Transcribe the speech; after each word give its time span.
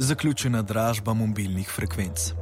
Zaključena 0.00 0.62
dražba 0.62 1.14
mobilnih 1.14 1.70
frekvenc. 1.70 2.32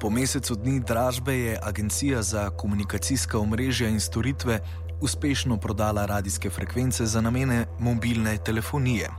Po 0.00 0.10
mesecu 0.10 0.54
dni 0.54 0.80
dražbe 0.80 1.38
je 1.38 1.58
Agencija 1.62 2.22
za 2.22 2.50
komunikacijska 2.50 3.38
omrežja 3.38 3.88
in 3.88 4.00
storitve 4.00 4.60
uspešno 5.00 5.56
prodala 5.56 6.06
radijske 6.06 6.50
frekvence 6.50 7.06
za 7.06 7.20
namene 7.20 7.66
mobilne 7.78 8.38
telefonije. 8.44 9.10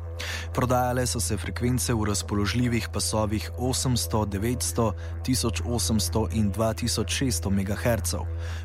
Prodajale 0.54 1.08
so 1.08 1.20
se 1.20 1.38
frekvence 1.38 1.94
v 1.94 2.04
razpoložljivih 2.04 2.90
pasovih 2.94 3.52
800, 3.58 4.26
900, 4.26 4.92
1800 5.28 6.28
in 6.34 6.52
2600 6.52 7.50
MHz, 7.52 8.16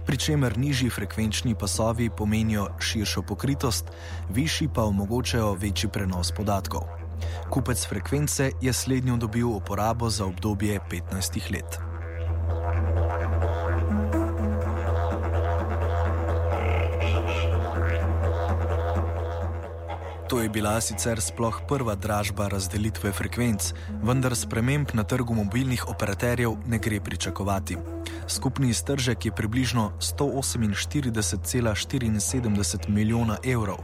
pri 0.06 0.16
čemer 0.16 0.58
nižji 0.58 0.90
frekvenčni 0.90 1.54
pasovi 1.54 2.10
pomenijo 2.10 2.68
širšo 2.80 3.22
pokritost, 3.22 3.84
višji 4.30 4.68
pa 4.74 4.84
omogočajo 4.84 5.54
večji 5.54 5.90
prenos 5.90 6.32
podatkov. 6.32 6.82
Kupec 7.50 7.86
frekvence 7.86 8.50
je 8.60 8.72
slednjo 8.72 9.16
dobil 9.16 9.48
uporabo 9.48 10.10
za 10.10 10.24
obdobje 10.24 10.80
15 10.90 11.52
let. 11.52 11.93
To 20.34 20.42
je 20.42 20.50
bila 20.50 20.82
sicer 20.82 21.22
sploh 21.22 21.62
prva 21.68 21.94
dražba 21.94 22.48
razdelitve 22.50 23.12
frekvenc, 23.14 23.70
vendar 24.02 24.34
sprememb 24.36 24.90
na 24.92 25.04
trgu 25.06 25.34
mobilnih 25.34 25.88
operaterjev 25.88 26.56
ne 26.66 26.78
gre 26.78 27.00
pričakovati. 27.00 27.76
Skupni 28.26 28.68
iztržek 28.68 29.26
je 29.26 29.32
približno 29.32 29.92
148,74 30.00 32.88
milijona 32.88 33.36
evrov. 33.44 33.78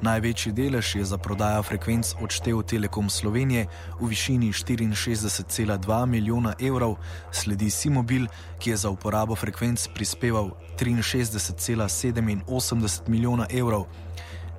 Največji 0.00 0.52
delež 0.52 0.94
je 0.94 1.04
za 1.04 1.18
prodajo 1.18 1.62
frekvenc 1.62 2.14
odštel 2.22 2.62
Telekom 2.62 3.10
Slovenije 3.10 3.66
v 4.00 4.06
višini 4.08 4.52
64,2 4.52 6.06
milijona 6.06 6.54
evrov, 6.60 6.96
sledi 7.30 7.70
Simobil, 7.70 8.26
ki 8.58 8.70
je 8.70 8.76
za 8.76 8.90
uporabo 8.90 9.36
frekvenc 9.36 9.88
prispeval 9.94 10.50
63,87 10.78 13.08
milijona 13.08 13.46
evrov. 13.50 13.86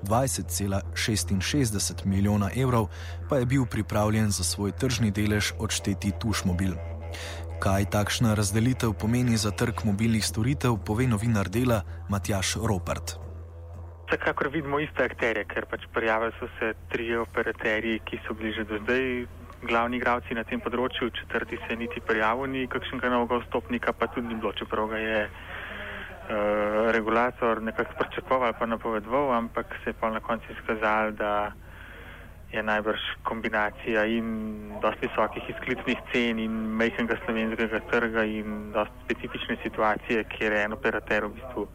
20,66 0.03 2.05
milijona 2.05 2.49
evrov 2.55 2.87
pa 3.29 3.37
je 3.37 3.45
bil 3.45 3.65
pripravljen 3.65 4.31
za 4.31 4.43
svoj 4.43 4.71
tržni 4.71 5.11
delež 5.11 5.53
odšteti 5.59 6.11
Tušmobil. 6.19 6.73
Kaj 7.61 7.85
takšna 7.93 8.33
razdelitev 8.33 8.93
pomeni 8.93 9.37
za 9.37 9.51
trg 9.51 9.85
mobilnih 9.85 10.25
storitev, 10.25 10.79
pove 10.85 11.07
novinar 11.07 11.49
dela 11.49 11.83
Matjaš 12.09 12.55
Ropert. 12.55 13.15
Vsekakor 14.07 14.49
vidimo 14.49 14.79
iste 14.79 15.05
akterje, 15.05 15.45
ker 15.45 15.65
pač 15.69 15.85
prijavili 15.93 16.33
so 16.39 16.49
se 16.59 16.73
tri 16.89 17.13
operaterji, 17.15 17.99
ki 18.05 18.19
so 18.27 18.33
bili 18.33 18.53
že 18.57 18.65
do 18.65 18.81
zdaj 18.83 19.25
glavni 19.61 20.01
igravci 20.01 20.33
na 20.33 20.43
tem 20.43 20.59
področju, 20.59 21.11
četrti 21.15 21.59
se 21.67 21.77
niti 21.77 22.01
prijavil, 22.01 22.49
ni 22.49 22.65
kakšnega 22.67 23.11
novega 23.13 23.43
vstopnika, 23.43 23.93
pa 23.93 24.09
tudi 24.09 24.27
ni 24.27 24.39
bilo, 24.41 24.51
čeprav 24.57 24.89
ga 24.89 24.97
je. 24.97 25.19
Eh, 26.31 26.91
regulator 26.91 27.61
nekako 27.61 27.93
pričakoval, 27.99 28.53
pa 28.59 28.65
napovedoval, 28.65 29.33
ampak 29.35 29.65
se 29.83 29.89
je 29.89 29.93
pa 29.93 30.09
na 30.09 30.19
koncu 30.19 30.45
izkazalo, 30.51 31.11
da 31.11 31.51
je 32.51 32.63
najbrž 32.63 32.99
kombinacija 33.23 34.05
in 34.05 34.27
dosti 34.81 35.07
visokih 35.07 35.49
izklicnih 35.49 35.97
cen 36.11 36.39
in 36.39 36.51
mehkega 36.79 37.17
slovenskega 37.25 37.79
trga 37.91 38.23
in 38.23 38.71
dosti 38.71 39.03
specifične 39.05 39.57
situacije, 39.63 40.23
kjer 40.23 40.53
en 40.53 40.73
operater 40.73 41.25
v 41.25 41.33
bistvu 41.35 41.67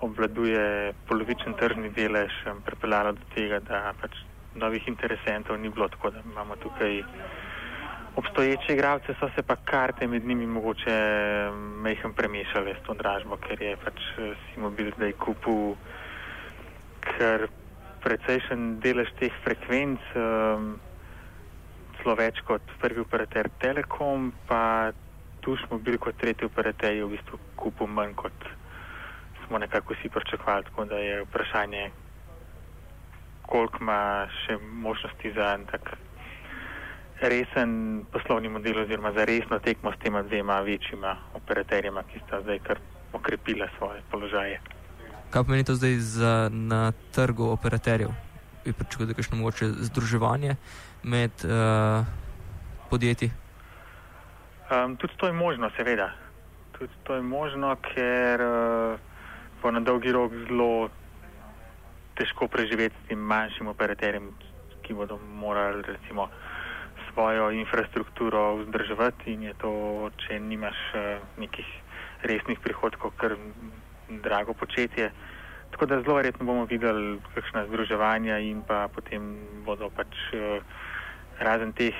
obvladuje 0.00 0.92
polovičen 1.08 1.54
tržni 1.54 1.90
delež, 1.96 2.32
pripeljalo 2.66 3.12
do 3.12 3.24
tega, 3.34 3.60
da 3.60 3.94
pač 4.00 4.20
novih 4.54 4.88
interesentov 4.88 5.56
ni 5.60 5.68
bilo, 5.68 5.88
tako 5.88 6.10
da 6.10 6.20
imamo 6.24 6.56
tukaj 6.56 7.02
obstoječe 8.16 8.72
igralce 8.72 9.14
so 9.20 9.30
se 9.34 9.42
pa 9.42 9.56
karte 9.56 10.06
med 10.06 10.24
njimi 10.24 10.46
mogoče 10.46 10.96
mehko 11.82 12.12
premešale 12.16 12.74
s 12.74 12.86
to 12.86 12.94
dražbo, 12.94 13.36
ker 13.36 13.62
je 13.62 13.76
pač 13.76 14.00
eh, 14.18 14.34
Simobil 14.52 14.92
zdaj 14.96 15.12
kupil 15.12 15.74
kar 17.00 17.48
precejšen 18.02 18.80
delež 18.82 19.10
teh 19.18 19.34
frekvenc, 19.44 20.02
um, 20.18 20.74
celo 21.98 22.14
več 22.18 22.40
kot 22.46 22.74
prvi 22.82 23.02
operater 23.02 23.50
Telekom, 23.62 24.32
pa 24.48 24.90
tu 25.42 25.56
smo 25.64 25.78
bili 25.78 25.98
kot 26.02 26.18
tretji 26.18 26.46
operater, 26.46 26.98
v 27.02 27.14
bistvu 27.14 27.38
kupil 27.58 27.90
manj 27.90 28.14
kot 28.18 28.48
smo 29.46 29.58
nekako 29.58 29.94
vsi 29.94 30.10
pričakovali, 30.10 30.64
tako 30.70 30.84
da 30.90 30.98
je 30.98 31.22
vprašanje, 31.26 31.90
koliko 33.46 33.82
ima 33.82 34.26
še 34.42 34.58
možnosti 34.62 35.32
za 35.36 35.54
en 35.54 35.66
tak 35.70 35.94
resen 37.28 38.04
poslovni 38.12 38.48
model 38.48 38.78
oziroma 38.78 39.12
za 39.12 39.24
resno 39.24 39.58
tekmo 39.58 39.92
s 39.92 39.98
tema 40.02 40.22
dvema 40.22 40.60
večjima 40.60 41.16
operaterjema, 41.34 42.02
ki 42.02 42.20
sta 42.26 42.40
zdaj 42.42 42.58
kar 42.58 42.78
okrepila 43.12 43.68
svoje 43.78 44.02
položaje. 44.10 44.60
Kaj 45.30 45.44
pomeni 45.44 45.64
to 45.64 45.74
zdaj 45.74 45.96
za, 45.96 46.48
na 46.52 46.92
trgu 47.14 47.44
operaterjev? 47.44 48.08
Bi 48.64 48.72
pričakoval, 48.72 49.06
da 49.06 49.10
je 49.10 49.14
kakšno 49.14 49.38
moče 49.38 49.68
združevanje 49.68 50.56
med 51.02 51.30
uh, 51.44 52.06
podjetji? 52.90 53.30
Um, 54.70 54.96
tudi 54.96 55.12
to 55.16 55.26
je 55.26 55.32
možno, 55.32 55.70
seveda. 55.76 56.12
Tudi 56.78 56.92
to 57.04 57.14
je 57.14 57.22
možno, 57.22 57.76
ker 57.76 58.40
uh, 58.40 58.98
bo 59.62 59.70
na 59.70 59.80
dolgi 59.80 60.12
rok 60.12 60.32
zelo 60.32 60.88
težko 62.14 62.48
preživeti 62.48 62.96
s 63.04 63.08
tem 63.08 63.18
manjšim 63.18 63.66
operaterjem, 63.66 64.30
ki 64.82 64.94
bodo 64.94 65.18
morali 65.38 65.82
recimo 65.86 66.28
svojo 67.12 67.50
infrastrukturo 67.50 68.56
vzdrževati 68.56 69.32
in 69.32 69.42
je 69.42 69.54
to, 69.54 69.72
če 70.24 70.40
nimaš 70.40 70.78
uh, 70.94 71.20
nekih 71.38 71.66
resnih 72.22 72.60
prihodkov, 72.60 73.12
kar 73.16 73.36
drago 74.08 74.54
početje. 74.54 75.10
Tako 75.72 75.86
da 75.86 76.00
zelo 76.02 76.16
verjetno 76.20 76.46
bomo 76.46 76.64
videli 76.64 77.18
kakšna 77.34 77.66
združevanja 77.66 78.38
in 78.38 78.62
pa 78.62 78.88
potem 78.92 79.36
bodo 79.64 79.90
pač 79.90 80.12
uh, 80.36 80.60
razen 81.40 81.72
teh 81.72 81.96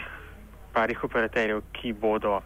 parih 0.73 1.05
operaterjev, 1.05 1.63
ki 1.73 1.93
bodo 1.93 2.41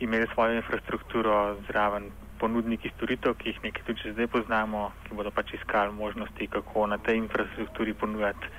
imeli 0.00 0.26
svojo 0.32 0.56
infrastrukturo 0.56 1.56
zraven 1.68 2.10
ponudniki 2.38 2.90
storitev, 2.96 3.34
ki 3.34 3.50
jih 3.50 3.62
nekaj 3.64 3.84
tudi 3.86 4.12
zdaj 4.14 4.28
poznamo, 4.30 4.92
ki 5.06 5.16
bodo 5.18 5.30
pač 5.34 5.52
iskali 5.58 5.92
možnosti, 5.92 6.46
kako 6.46 6.86
na 6.86 6.98
tej 6.98 7.18
infrastrukturi 7.24 7.94
ponujati 7.94 8.52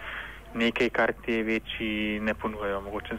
nekaj, 0.54 0.90
kar 0.90 1.14
te 1.26 1.44
večji 1.44 2.20
ne 2.20 2.34
ponujajo, 2.34 2.82
mogoče 2.82 3.18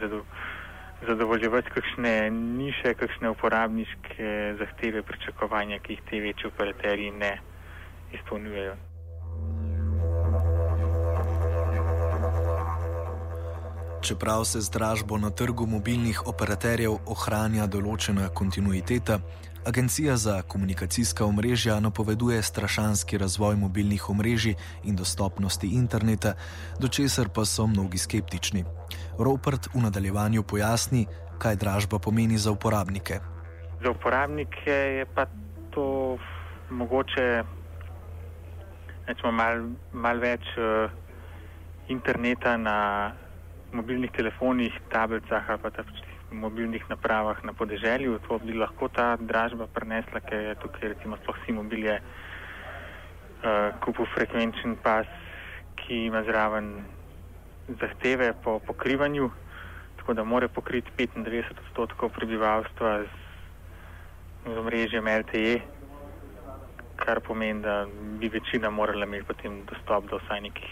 zadovoljevati 1.07 1.69
kakšne 1.69 2.29
niše, 2.29 2.93
kakšne 2.93 3.29
uporabniške 3.29 4.55
zahteve, 4.59 5.01
pričakovanja, 5.01 5.79
ki 5.79 5.93
jih 5.93 6.01
te 6.09 6.19
večji 6.19 6.47
operaterji 6.47 7.11
ne 7.11 7.39
izpolnjujejo. 8.13 8.75
Čeprav 14.01 14.43
se 14.43 14.61
z 14.61 14.69
dražbo 14.69 15.17
na 15.17 15.29
trgu 15.29 15.65
mobilnih 15.65 16.27
operaterjev 16.27 16.95
ohranja 17.05 17.67
določena 17.69 18.29
kontinuiteta, 18.33 19.19
Agencija 19.65 20.17
za 20.17 20.41
komunikacijska 20.41 21.25
omrežja 21.25 21.79
napoveduje 21.79 22.41
strašanski 22.41 23.17
razvoj 23.17 23.55
mobilnih 23.55 24.09
omrežij 24.09 24.55
in 24.83 24.95
dostopnosti 24.95 25.67
interneta, 25.67 26.33
do 26.79 26.87
česar 26.87 27.29
pa 27.29 27.45
so 27.45 27.67
mnogi 27.67 27.97
skeptični. 27.97 28.65
Ropert 29.19 29.69
v 29.73 29.81
nadaljevanju 29.81 30.43
pojasni, 30.43 31.05
kaj 31.37 31.55
dražba 31.55 31.99
pomeni 31.99 32.37
za 32.37 32.51
uporabnike. 32.51 33.19
Za 33.83 33.89
uporabnike 33.91 34.71
je 34.71 35.05
pa 35.05 35.25
to 35.71 36.17
mogoče 36.69 37.43
malo 39.31 39.69
mal 39.93 40.17
več 40.17 40.41
uh, 40.57 40.89
interneta 41.87 42.57
na 42.57 43.11
mobilnih 43.73 44.11
telefonih, 44.11 44.73
tablicah 44.89 45.49
ali 45.49 45.61
pa 45.61 45.69
mobilnih 46.31 46.83
napravah 46.89 47.43
na 47.43 47.53
podeželju. 47.53 48.19
To 48.27 48.39
bi 48.39 48.53
lahko 48.53 48.87
ta 48.87 49.15
dražba 49.19 49.67
prenesla, 49.67 50.19
ker 50.19 50.39
je 50.39 50.55
tukaj 50.63 50.95
recimo 50.95 51.19
sploh 51.19 51.37
si 51.45 51.51
mobilje 51.51 51.99
uh, 51.99 53.75
kupil 53.83 54.07
frekvenčen 54.15 54.79
pas, 54.79 55.07
ki 55.75 56.07
ima 56.07 56.23
zraven 56.23 56.85
zahteve 57.79 58.33
po 58.43 58.59
pokrivanju, 58.59 59.29
tako 59.97 60.13
da 60.13 60.23
more 60.23 60.47
pokriti 60.47 60.91
95 60.97 61.51
odstotkov 61.67 62.09
prebivalstva 62.09 63.03
z, 63.03 63.09
z 64.45 64.57
omrežjem 64.57 65.05
LTE, 65.07 65.61
kar 66.95 67.19
pomeni, 67.19 67.61
da 67.61 67.85
bi 68.19 68.29
večina 68.29 68.69
morala 68.69 69.05
imeti 69.05 69.25
potem 69.25 69.61
dostop 69.65 70.09
do 70.09 70.17
vsaj 70.17 70.41
nekih 70.41 70.71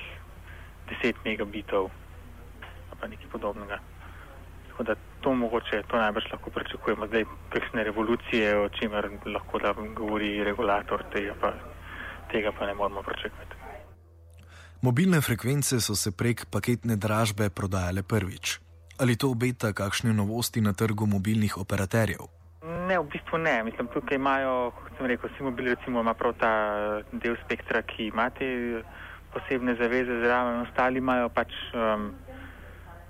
10 1.03 1.25
megabitov 1.25 1.89
ali 2.89 2.97
pa 2.99 3.07
nekaj 3.07 3.29
podobnega. 3.31 3.79
Tako 4.79 4.87
da 4.87 4.95
to 5.21 5.33
mogoče, 5.33 5.83
to 5.87 5.97
najbrž 5.97 6.25
lahko 6.31 6.49
pričakujemo. 6.49 7.07
Zdaj, 7.07 7.25
kakšne 7.49 7.83
revolucije, 7.83 8.57
o 8.59 8.69
čemer 8.69 9.09
lahko 9.25 9.59
da 9.59 9.73
govori 9.95 10.43
regulator, 10.43 11.03
tega 11.11 11.33
pa 11.41 11.51
tega 12.31 12.51
pa 12.59 12.65
ne 12.65 12.73
moramo 12.73 13.03
pričakovati. 13.03 13.55
Mobilne 14.81 15.21
frekvence 15.21 15.81
so 15.81 15.95
se 15.95 16.11
prek 16.11 16.45
paketne 16.51 16.95
dražbe 16.95 17.49
prodajale 17.49 18.03
prvič. 18.03 18.59
Ali 18.99 19.17
to 19.17 19.29
obeta 19.29 19.73
kakšne 19.73 20.13
novosti 20.13 20.61
na 20.61 20.73
trgu 20.73 21.05
mobilnih 21.05 21.57
operaterjev? 21.57 22.23
Ne, 22.87 22.99
v 22.99 23.03
bistvu 23.11 23.37
ne. 23.37 23.63
Mislim, 23.63 23.87
tukaj 23.87 24.15
imajo, 24.15 24.71
kot 24.71 24.95
sem 24.97 25.11
rekel, 25.11 25.29
vsi 25.33 25.43
mobili, 25.43 25.75
recimo, 25.75 25.99
ima 25.99 26.13
prav 26.13 26.33
ta 26.39 26.53
del 27.11 27.35
spektra, 27.43 27.81
ki 27.81 28.07
ima 28.13 28.29
te 28.29 28.47
posebne 29.33 29.75
zaveze 29.75 30.23
zraven, 30.23 30.61
ostali 30.61 30.97
imajo 31.03 31.29
pač 31.29 31.51
um, 31.75 32.13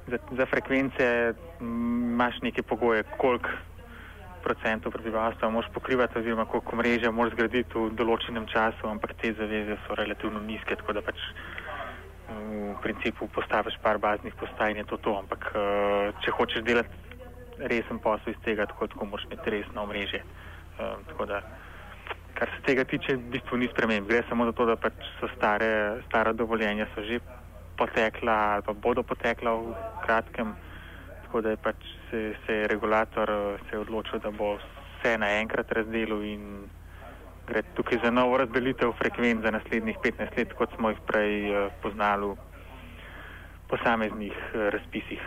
za, 0.09 0.19
za 0.37 0.45
frekvence, 0.45 1.33
imaš 1.61 2.41
neke 2.41 2.63
pogoje, 2.63 3.03
koliko 3.17 3.49
procentov 4.43 4.91
prebivalstva 4.91 5.49
moš 5.49 5.65
pokrivati, 5.73 6.19
oziroma 6.19 6.45
koliko 6.45 6.75
mreže 6.75 7.11
moš 7.11 7.33
zgraditi 7.35 7.75
v 7.75 7.89
določenem 7.95 8.47
času, 8.47 8.87
ampak 8.87 9.13
te 9.21 9.33
zaveze 9.35 9.77
so 9.85 9.97
relativno 9.99 10.39
nizke, 10.39 10.79
tako 10.79 10.95
da 10.95 11.03
pač 11.03 11.19
v 12.29 12.75
principu 12.83 13.27
postaviš 13.33 13.79
par 13.83 13.97
baznih 13.97 14.35
postaj 14.39 14.71
in 14.71 14.81
je 14.81 14.89
to 14.89 14.97
to, 14.97 15.15
ampak 15.17 15.49
uh, 15.51 16.13
če 16.23 16.31
hočeš 16.31 16.63
delati 16.63 16.93
resen 17.59 17.99
posel 17.99 18.33
iz 18.33 18.39
tega, 18.45 18.69
tako, 18.69 18.87
tako 18.87 19.09
moraš 19.09 19.25
imeti 19.27 19.55
resno 19.57 19.85
mreže. 19.89 20.21
Uh, 20.79 21.01
tako 21.09 21.25
da 21.25 21.41
kar 22.39 22.47
se 22.55 22.61
tega 22.63 22.85
tiče, 22.87 23.17
v 23.17 23.33
bistvu 23.33 23.57
ni 23.59 23.67
sprememb. 23.67 24.07
Gre 24.07 24.23
samo 24.29 24.45
za 24.47 24.53
to, 24.55 24.69
da 24.69 24.77
pač 24.79 24.95
so 25.19 25.27
stare, 25.35 25.99
stara 26.07 26.31
dovoljenja 26.33 26.87
so 26.93 27.03
že 27.03 27.19
potekla 27.79 28.37
ali 28.53 28.65
pa 28.67 28.73
bodo 28.73 29.03
potekla 29.03 29.55
v 29.55 29.73
kratkem. 30.05 30.53
Tako 31.23 31.41
da 31.45 31.55
je 31.55 31.61
pač 31.63 31.87
se, 32.09 32.19
se 32.45 32.53
je 32.53 32.67
regulator 32.67 33.31
se 33.69 33.75
je 33.75 33.79
odločil, 33.79 34.19
da 34.19 34.31
bo 34.31 34.57
vse 34.57 35.17
naenkrat 35.17 35.71
razdelil 35.71 36.23
in 36.23 36.43
gre 37.49 37.63
tukaj 37.75 37.99
za 38.03 38.11
novo 38.11 38.37
razdelitev 38.37 38.91
frekvenc 38.97 39.41
za 39.41 39.51
naslednjih 39.51 39.97
15 40.03 40.37
let, 40.37 40.53
kot 40.53 40.73
smo 40.75 40.89
jih 40.89 40.99
prej 41.07 41.35
uh, 41.49 41.71
poznali 41.81 42.33
v 42.33 42.35
posameznih 43.69 44.35
uh, 44.53 44.67
razpisih. 44.75 45.21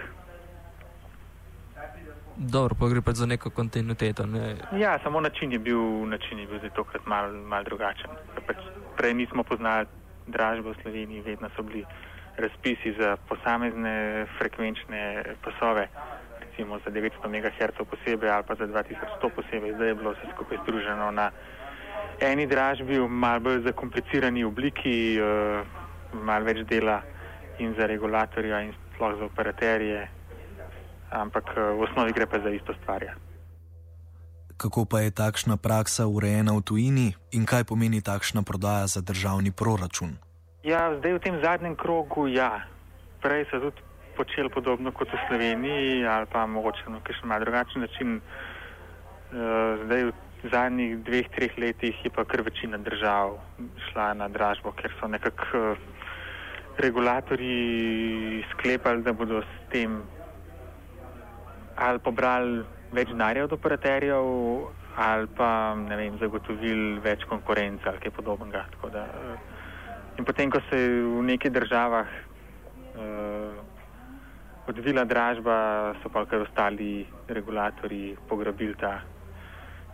Dobro, 2.37 2.75
pa 2.81 2.89
gre 2.89 3.03
pa 3.03 3.13
za 3.13 3.27
neko 3.27 3.51
kontinuiteto. 3.51 4.27
Ne? 4.27 4.57
Ja, 4.79 4.99
samo 5.03 5.21
način 5.21 5.53
je 5.53 5.59
bil, 5.59 5.83
način 6.09 6.39
je 6.39 6.47
bil 6.47 6.59
zdaj 6.59 6.71
tokrat 6.71 7.07
mal, 7.07 7.33
mal 7.33 7.65
drugačen. 7.65 8.11
Pač 8.47 8.57
prej 8.97 9.15
nismo 9.15 9.43
poznali 9.43 9.87
dražbe 10.27 10.71
v 10.71 10.81
Sloveniji, 10.83 11.21
vedno 11.21 11.51
so 11.57 11.63
bili 11.63 11.85
razpisi 12.37 12.94
za 12.99 13.17
posamezne 13.29 14.26
frekvenčne 14.38 15.25
pasove, 15.44 15.88
recimo 16.40 16.79
za 16.84 16.90
900 16.90 17.29
MHz 17.29 17.76
posebej 17.90 18.31
ali 18.31 18.44
pa 18.49 18.55
za 18.55 18.67
2100 18.67 19.31
posebej. 19.37 19.75
Zdaj 19.75 19.88
je 19.88 19.94
bilo 19.94 20.11
vse 20.12 20.26
skupaj 20.34 20.58
združeno 20.62 21.11
na 21.11 21.31
eni 22.20 22.46
dražbi, 22.46 22.99
v 22.99 23.08
mal 23.08 23.40
bolj 23.40 23.62
zakomplicirani 23.67 24.44
obliki, 24.44 25.19
uh, 25.19 25.67
mal 26.23 26.43
več 26.43 26.67
dela 26.69 27.02
in 27.58 27.75
za 27.79 27.87
regulatorja 27.87 28.62
in 28.62 28.75
sploh 28.94 29.19
za 29.19 29.25
operaterje 29.25 30.08
ampak 31.12 31.52
eh, 31.52 31.61
v 31.76 31.81
osnovi 31.84 32.12
gre 32.17 32.26
pa 32.26 32.40
za 32.40 32.49
isto 32.49 32.73
stvar. 32.82 33.05
Ja. 33.05 33.14
Kako 34.56 34.84
pa 34.84 35.05
je 35.05 35.11
takšna 35.11 35.56
praksa 35.58 36.06
urejena 36.06 36.55
v 36.56 36.62
tujini 36.62 37.08
in 37.34 37.44
kaj 37.44 37.69
pomeni 37.69 38.00
takšna 38.00 38.43
prodaja 38.43 38.87
za 38.87 39.00
državni 39.02 39.50
proračun? 39.50 40.17
Ja, 40.62 40.94
zdaj 40.94 41.19
v 41.19 41.23
tem 41.26 41.37
zadnjem 41.43 41.75
krogu, 41.75 42.31
ja. 42.31 42.62
Prej 43.19 43.50
so 43.50 43.59
tudi 43.59 43.82
počeli 44.14 44.47
podobno 44.47 44.94
kot 44.94 45.11
v 45.11 45.19
Sloveniji, 45.26 46.06
ali 46.06 46.26
pa 46.31 46.47
mogoče 46.47 46.87
na 46.87 47.03
kakšen 47.03 47.26
mal 47.26 47.43
drugačen 47.43 47.82
način. 47.82 48.23
Eh, 49.32 49.75
zdaj 49.85 50.03
v 50.06 50.12
zadnjih 50.55 51.03
dveh, 51.03 51.26
treh 51.35 51.59
letih 51.59 51.97
je 52.05 52.11
pa 52.14 52.23
kar 52.23 52.47
večina 52.47 52.79
držav 52.79 53.43
šla 53.91 54.14
na 54.14 54.29
dražbo, 54.29 54.70
ker 54.79 54.94
so 55.00 55.11
nekako 55.11 55.75
eh, 55.75 55.76
regulatori 56.79 58.44
sklepali, 58.55 59.03
da 59.03 59.12
bodo 59.12 59.43
s 59.43 59.55
tem 59.73 60.03
ali 61.75 61.99
pobrali 61.99 62.62
več 62.93 63.08
denarja 63.08 63.49
od 63.49 63.53
operaterjev, 63.58 64.26
ali 64.94 65.26
pa 65.35 65.75
vem, 65.75 66.19
zagotovili 66.23 67.00
več 67.03 67.25
konkurence 67.26 67.88
ali 67.88 67.99
kaj 67.99 68.15
podobnega. 68.15 68.67
Da, 68.93 69.08
eh, 69.11 69.52
in 70.19 70.25
potem, 70.25 70.50
ko 70.50 70.61
se 70.70 70.79
je 70.79 71.03
v 71.03 71.23
nekih 71.23 71.53
državah 71.53 72.06
uh, 72.06 73.55
odvila 74.67 75.05
dražba, 75.05 75.94
so 76.03 76.09
pa 76.12 76.25
kar 76.26 76.44
ostali 76.47 77.06
regulatori 77.29 78.17
pograbili 78.29 78.75
ta 78.79 79.00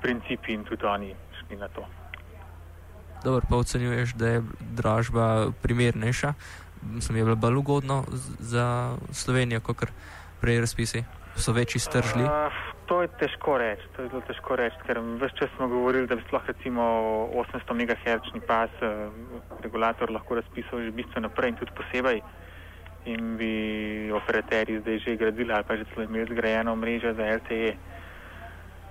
princip 0.02 0.48
in 0.48 0.64
tudi 0.64 0.86
oni 0.86 1.14
šli 1.40 1.56
na 1.56 1.68
to. 1.68 1.86
Dobro, 3.24 3.42
pa 3.50 3.56
ocenjuješ, 3.56 4.14
da 4.14 4.26
je 4.28 4.42
dražba 4.60 5.50
primernejša, 5.62 6.34
sem 7.00 7.16
je 7.16 7.24
bila 7.24 7.34
bolj 7.34 7.56
ugodna 7.56 8.02
za 8.38 8.94
Slovenijo, 9.12 9.60
kot 9.60 9.90
prej 10.40 10.60
razpisi 10.60 11.04
so 11.36 11.52
večji 11.52 11.80
stržli? 11.80 12.22
Uh, 12.22 12.77
to 12.88 13.02
je 13.04 13.08
težko 13.20 13.58
reči, 13.60 13.84
to 13.96 14.02
je 14.02 14.08
zelo 14.08 14.22
težko 14.24 14.56
reči, 14.56 14.76
ker 14.88 14.98
vse 15.20 15.36
čas 15.36 15.50
smo 15.56 15.68
govorili, 15.68 16.08
da 16.08 16.16
bi 16.16 16.24
sploh 16.24 16.46
recimo 16.48 16.82
800 17.36 17.76
MHz 17.76 18.32
pas 18.48 18.72
uh, 18.80 19.12
regulator 19.62 20.10
lahko 20.10 20.40
razpisal 20.40 20.80
že 20.80 20.96
bistveno 20.96 21.28
prej 21.28 21.52
in 21.52 21.58
tudi 21.60 21.76
posebej 21.76 22.22
in 23.06 23.36
bi 23.36 23.52
operaterji 24.12 24.80
zdaj 24.80 24.98
že 25.04 25.16
gradili 25.16 25.52
ali 25.52 25.64
pa 25.64 25.76
že 25.76 25.84
celo 25.92 26.08
imeli 26.08 26.32
zgrajeno 26.32 26.76
mrežo 26.76 27.14
za 27.14 27.24
LTE. 27.36 27.76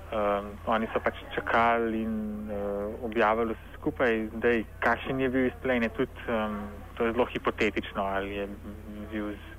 Um, 0.07 0.55
oni 0.65 0.88
so 0.94 1.01
pač 1.03 1.17
čakali 1.35 2.01
in 2.01 2.47
uh, 2.47 2.94
objavili 3.03 3.57
vse 3.57 3.67
skupaj, 3.75 4.29
zdaj 4.38 4.63
kakšen 4.79 5.19
je 5.19 5.29
bil 5.29 5.49
izplen, 5.49 5.83
je 5.83 5.89
tudi 5.89 6.21
um, 6.31 6.69
to 6.95 7.05
je 7.05 7.11
zelo 7.11 7.25
hipotetično 7.25 8.01
ali 8.03 8.35
je 8.35 8.47
bil 9.11 9.33
z 9.33 9.56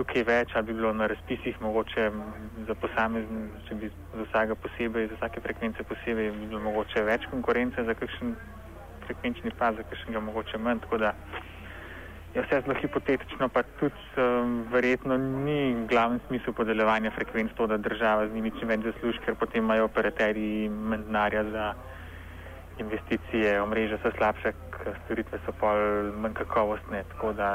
tukaj 0.00 0.24
več, 0.24 0.54
ali 0.56 0.70
bi 0.70 0.78
bilo 0.80 0.92
na 0.96 1.06
razpisih 1.12 1.60
mogoče 1.60 2.08
za 2.68 2.76
posamezen, 2.82 3.50
če 3.68 3.76
bi 3.82 3.90
za 4.14 4.24
vsega 4.24 4.56
posebej, 4.64 5.10
za 5.12 5.18
vsake 5.20 5.44
frekvence 5.44 5.84
posebej, 5.84 6.32
bi 6.38 6.48
bilo 6.48 6.62
mogoče 6.64 7.04
več 7.04 7.28
konkurence 7.32 7.84
za 7.84 7.96
kakšen 7.98 8.34
frekvenčni 9.06 9.52
pas, 9.60 9.76
za 9.76 9.84
kakšnega 9.90 10.22
mogoče 10.24 10.60
manj. 10.62 10.80
Tako 10.86 11.02
da 11.04 11.12
je 12.34 12.44
vse 12.46 12.62
zelo 12.64 12.76
hipotetično, 12.80 13.48
pa 13.52 13.62
tudi 13.80 14.22
um, 14.22 14.60
verjetno 14.72 15.18
ni 15.18 15.86
glavni 15.90 16.20
smisel 16.28 16.54
podeljevanja 16.56 17.12
frekvenc 17.16 17.52
to, 17.58 17.66
da 17.66 17.76
država 17.76 18.28
z 18.28 18.34
njimi 18.38 18.54
čim 18.58 18.70
več 18.72 18.86
zasluži, 18.86 19.24
ker 19.26 19.36
potem 19.36 19.64
imajo 19.64 19.90
operaterji 19.90 20.68
manj 20.70 21.08
denarja 21.10 21.44
za 21.50 21.72
investicije, 22.80 23.60
omrežja 23.62 23.98
so 24.02 24.10
slabše, 24.16 24.52
storitve 25.04 25.38
so 25.46 25.52
pa 25.60 25.74
manj 26.22 26.34
kakovostne. 26.34 27.04
Tako 27.12 27.32
da 27.32 27.48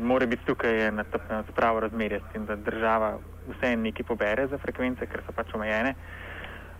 mora 0.00 0.26
biti 0.26 0.44
tukaj 0.46 0.90
na 0.92 1.04
to 1.04 1.18
pravo 1.54 1.80
razmerje, 1.80 2.20
s 2.20 2.32
tem, 2.32 2.46
da 2.46 2.56
država 2.56 3.18
vse 3.48 3.76
nekaj 3.76 4.06
pobere 4.06 4.46
za 4.46 4.58
frekvence, 4.58 5.06
ker 5.06 5.22
so 5.26 5.32
pač 5.32 5.54
omejene, 5.54 5.94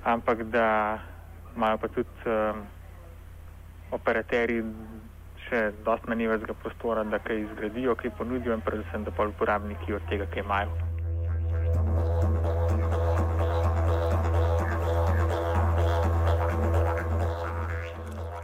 ampak 0.04 0.42
da 0.42 0.98
imajo 1.56 1.78
pa 1.78 1.88
tudi 1.88 2.26
um, 2.26 2.64
operaterji 3.90 4.64
še 5.46 5.70
dosti 5.86 6.10
manjvega 6.10 6.58
prostora, 6.62 7.04
da 7.04 7.22
kaj 7.22 7.40
izgradijo, 7.44 7.94
kaj 7.94 8.16
ponudijo 8.18 8.54
in 8.56 8.66
predvsem, 8.66 9.06
da 9.06 9.14
pa 9.14 9.28
uporabniki 9.30 9.94
od 9.94 10.10
tega, 10.10 10.26
kaj 10.32 10.42
imajo. 10.42 10.85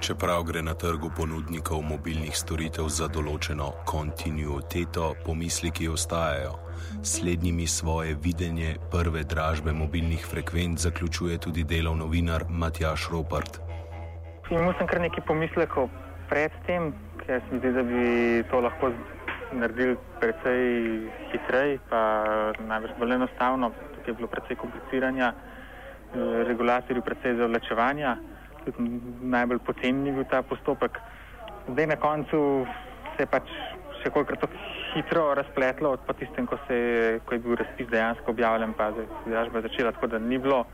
Čeprav 0.03 0.43
gre 0.43 0.63
na 0.63 0.75
trgu 0.75 1.11
ponudnikov 1.17 1.85
mobilnih 1.87 2.35
storitev 2.35 2.89
za 2.91 3.07
določeno 3.07 3.69
kontinuiteto, 3.87 5.13
pomisliki 5.23 5.87
ostajajo. 5.87 6.57
Slednjimi 7.07 7.69
svoje 7.71 8.17
videnje 8.25 8.73
prve 8.91 9.23
dražbe 9.23 9.71
mobilnih 9.73 10.25
frekvenc 10.27 10.83
zaključuje 10.83 11.37
tudi 11.47 11.63
delov 11.63 12.01
novinar 12.01 12.49
Matjaš 12.51 13.05
Ropart. 13.13 13.61
Imel 14.51 14.75
sem 14.81 14.91
kar 14.91 15.05
nekaj 15.07 15.23
pomislekov 15.31 15.87
predtem, 16.33 16.91
ker 17.23 17.39
se 17.39 17.55
mi 17.55 17.63
zdi, 17.63 17.73
da 17.79 17.87
bi 17.93 18.03
to 18.51 18.65
lahko 18.67 18.91
naredili 19.55 19.95
precej 20.19 20.67
hitreje, 21.31 21.79
pa 21.95 22.03
najbrž 22.59 22.99
bolj 22.99 23.21
enostavno. 23.21 23.71
Tukaj 23.95 24.11
je 24.11 24.19
bilo 24.19 24.35
precej 24.35 24.59
kompliciranja, 24.67 25.31
regulatorji 26.51 27.07
precej 27.07 27.39
zavlačevanja 27.39 28.19
najbolj 29.23 29.59
poceni 29.67 30.13
bil 30.13 30.25
ta 30.31 30.43
postopek. 30.43 30.99
Zdaj 31.69 31.87
na 31.87 31.97
koncu 31.97 32.67
se 33.17 33.23
je 33.23 33.27
pač 33.31 33.51
še 34.03 34.11
kolikrat 34.11 34.41
tako 34.43 34.59
hitro 34.93 35.35
razpletlo, 35.35 35.95
od 35.95 36.15
tistem, 36.19 36.47
ko, 36.47 36.59
se, 36.67 36.77
ko 37.25 37.35
je 37.35 37.43
bil 37.45 37.57
razpis 37.57 37.89
dejansko 37.91 38.35
objavljen, 38.35 38.75
pa 38.77 38.91
je 38.97 39.07
dražba 39.27 39.63
začela, 39.63 39.93
tako 39.93 40.11
da 40.15 40.19
ni 40.19 40.39
bilo, 40.39 40.65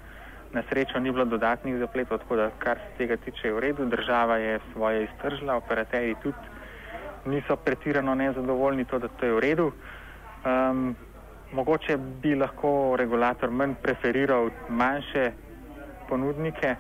na 0.53 0.63
srečo 0.71 1.01
ni 1.01 1.13
bilo 1.13 1.27
dodatnih 1.29 1.77
zapletov, 1.79 2.23
tako 2.25 2.39
da 2.41 2.49
kar 2.59 2.81
se 2.85 2.95
tega 2.99 3.19
tiče 3.21 3.49
je 3.49 3.55
v 3.55 3.65
redu, 3.67 3.87
država 3.87 4.39
je 4.41 4.61
svoje 4.73 5.05
iztržila, 5.05 5.59
operaterji 5.61 6.17
tudi 6.23 6.57
niso 7.29 7.57
pretirano 7.57 8.15
nezadovoljni, 8.15 8.85
to, 8.89 8.99
da 8.99 9.09
to 9.09 9.27
je 9.27 9.37
v 9.37 9.45
redu. 9.45 9.73
Um, 10.47 10.97
mogoče 11.53 11.97
bi 12.23 12.35
lahko 12.35 12.97
regulator 12.97 13.51
manj 13.51 13.75
preferiral 13.83 14.51
manjše 14.69 15.33
ponudnike, 16.09 16.77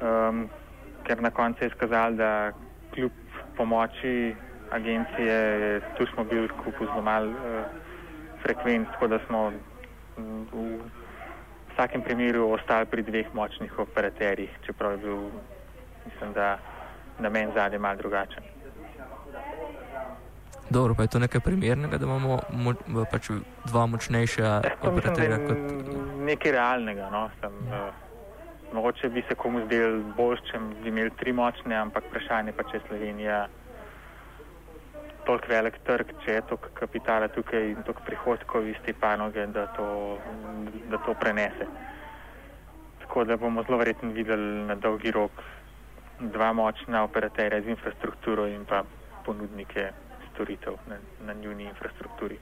um, 0.00 0.48
ker 1.04 1.22
na 1.22 1.30
koncu 1.30 1.64
je 1.64 1.68
izkazalo, 1.68 2.16
da 2.16 2.52
kljub 2.94 3.12
pomoči 3.56 4.34
agencije 4.70 5.34
je 5.34 5.80
tu 5.98 6.06
smo 6.06 6.24
bili 6.24 6.48
kupili 6.48 6.88
zelo 6.90 7.02
malo 7.02 7.30
uh, 7.30 7.64
frekvenc, 8.42 8.88
tako 8.92 9.06
da 9.06 9.18
smo 9.26 9.52
v 10.52 10.80
vsakem 11.72 12.02
primeru 12.02 12.50
ostali 12.52 12.86
pri 12.86 13.02
dveh 13.02 13.34
močnih 13.34 13.78
operaterjih, 13.78 14.50
čeprav 14.66 14.92
je 14.92 14.98
bil, 14.98 15.16
mislim, 16.06 16.32
da 16.32 16.58
namen 17.18 17.50
zadnje 17.54 17.78
mal 17.78 17.96
drugačen. 17.96 18.42
Dobro, 20.70 20.94
pa 20.94 21.02
je 21.02 21.08
to 21.08 21.18
nekaj 21.18 21.40
primernega, 21.40 21.98
da 21.98 22.04
imamo 22.04 22.38
mo 22.50 22.74
pač 23.10 23.30
dva 23.64 23.86
močnejša 23.86 24.62
operaterja? 24.82 25.38
Kot... 25.46 25.58
Nekaj 26.26 26.52
realnega. 26.52 27.10
No? 27.10 27.28
Sem, 27.40 27.52
uh, 27.52 28.05
mogoče 28.72 29.08
bi 29.08 29.22
se 29.28 29.34
komu 29.34 29.64
zdel 29.66 30.00
bolj, 30.16 30.40
če 30.50 30.58
bi 30.82 30.88
imeli 30.88 31.10
tri 31.18 31.32
močne, 31.32 31.76
ampak 31.76 32.08
vprašanje 32.10 32.52
pa, 32.56 32.66
če 32.70 32.80
Slovenija 32.88 33.46
toliko 35.26 35.50
velik 35.50 35.78
trg, 35.86 36.12
če 36.24 36.38
je 36.38 36.46
toliko 36.50 36.72
kapitala 36.74 37.28
tukaj 37.28 37.70
in 37.72 37.82
toliko 37.82 38.04
prihodkov 38.06 38.68
iz 38.70 38.78
te 38.86 38.94
panoge, 38.94 39.46
da 39.54 39.66
to, 39.76 39.88
da 40.90 41.02
to 41.06 41.14
prenese. 41.20 41.66
Tako 43.02 43.24
da 43.24 43.36
bomo 43.36 43.62
zelo 43.66 43.78
verjetno 43.82 44.10
videli 44.14 44.66
na 44.70 44.74
dolgi 44.74 45.10
rok 45.14 45.42
dva 46.20 46.52
močna 46.52 47.02
operaterja 47.04 47.60
z 47.62 47.74
infrastrukturo 47.74 48.46
in 48.46 48.64
pa 48.64 48.82
ponudnike 49.26 49.90
storitev 50.32 50.78
na, 50.88 50.98
na 51.26 51.34
njuni 51.34 51.64
infrastrukturi. 51.64 52.38